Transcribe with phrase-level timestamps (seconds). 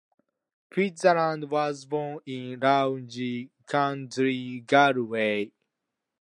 [0.71, 5.51] Fitzgerland was born in Loughrea, County Galway.